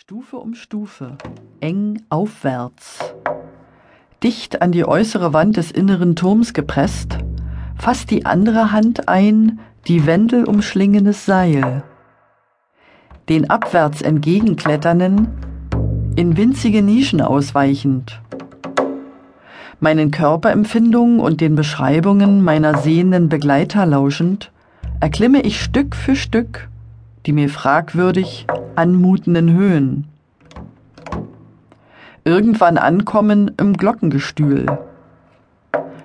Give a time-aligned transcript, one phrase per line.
[0.00, 1.18] Stufe um Stufe,
[1.58, 3.00] eng aufwärts.
[4.22, 7.18] Dicht an die äußere Wand des inneren Turms gepresst,
[7.76, 9.58] fasst die andere Hand ein
[9.88, 11.82] die Wendel umschlingendes Seil.
[13.28, 15.30] Den abwärts entgegenkletternden,
[16.14, 18.22] in winzige Nischen ausweichend.
[19.80, 24.52] Meinen Körperempfindungen und den Beschreibungen meiner sehenden Begleiter lauschend,
[25.00, 26.68] erklimme ich Stück für Stück
[27.26, 28.46] die mir fragwürdig
[28.76, 30.06] anmutenden Höhen.
[32.24, 34.66] Irgendwann ankommen im Glockengestühl.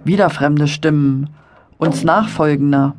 [0.03, 1.29] Wieder fremde Stimmen,
[1.77, 2.95] uns nachfolgender.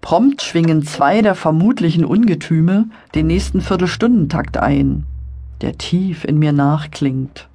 [0.00, 5.04] Prompt schwingen zwei der vermutlichen Ungetüme den nächsten Viertelstundentakt ein,
[5.60, 7.48] der tief in mir nachklingt.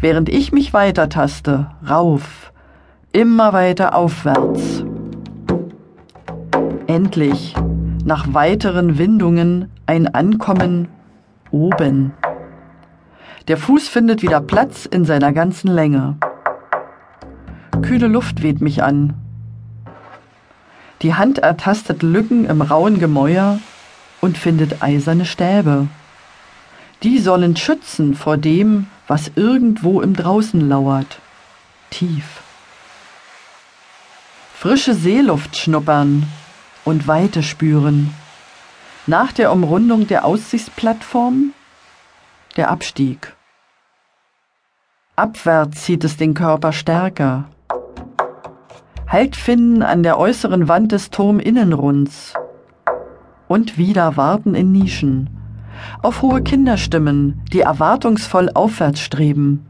[0.00, 2.52] Während ich mich weitertaste, rauf,
[3.12, 4.84] immer weiter aufwärts.
[6.86, 7.54] Endlich
[8.04, 10.88] nach weiteren Windungen ein Ankommen
[11.50, 12.12] oben.
[13.48, 16.16] Der Fuß findet wieder Platz in seiner ganzen Länge.
[17.82, 19.14] Kühle Luft weht mich an.
[21.02, 23.58] Die Hand ertastet Lücken im rauen Gemäuer
[24.20, 25.88] und findet eiserne Stäbe.
[27.02, 31.18] Die sollen schützen vor dem, was irgendwo im Draußen lauert.
[31.90, 32.42] Tief.
[34.54, 36.26] Frische Seeluft schnuppern,
[36.84, 38.14] und Weite spüren.
[39.06, 41.52] Nach der Umrundung der Aussichtsplattform
[42.56, 43.34] der Abstieg.
[45.16, 47.44] Abwärts zieht es den Körper stärker.
[49.08, 52.34] Halt finden an der äußeren Wand des Turminnenrunds.
[53.48, 55.30] Und wieder warten in Nischen.
[56.02, 59.66] Auf hohe Kinderstimmen, die erwartungsvoll aufwärts streben.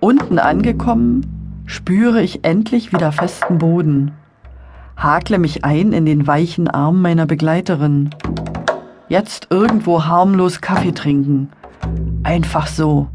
[0.00, 4.12] Unten angekommen, spüre ich endlich wieder festen Boden
[4.96, 8.10] hakle mich ein in den weichen Arm meiner Begleiterin.
[9.08, 11.50] Jetzt irgendwo harmlos Kaffee trinken.
[12.22, 13.08] Einfach so.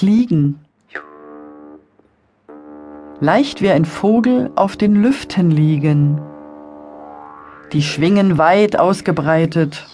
[0.00, 0.58] Fliegen.
[3.20, 6.22] Leicht wie ein Vogel auf den Lüften liegen.
[7.74, 9.86] Die Schwingen weit ausgebreitet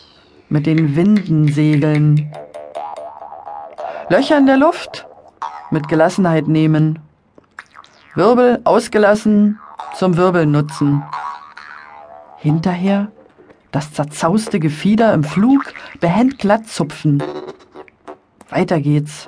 [0.48, 2.32] mit den Winden segeln.
[4.08, 5.08] Löcher in der Luft
[5.72, 7.00] mit Gelassenheit nehmen.
[8.14, 9.58] Wirbel ausgelassen
[9.96, 11.02] zum Wirbeln nutzen.
[12.36, 13.10] Hinterher
[13.72, 15.64] das zerzauste Gefieder im Flug
[15.98, 17.20] behend glatt zupfen.
[18.48, 19.26] Weiter geht's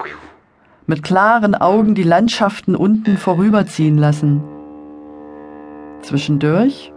[0.89, 4.43] mit klaren Augen die Landschaften unten vorüberziehen lassen.
[6.01, 6.93] Zwischendurch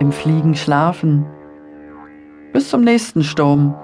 [0.00, 1.24] im Fliegen schlafen.
[2.52, 3.76] Bis zum nächsten Sturm.